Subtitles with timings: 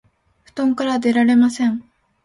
[0.45, 1.83] 布団から出られません